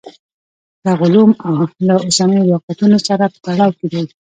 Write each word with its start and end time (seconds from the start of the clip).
دغه 0.85 1.03
علوم 1.09 1.29
له 1.87 1.95
اوسنیو 2.05 2.47
واقعیتونو 2.53 2.97
سره 3.07 3.23
په 3.33 3.37
تړاو 3.45 3.71
کې 3.79 3.87
دي. 3.93 4.03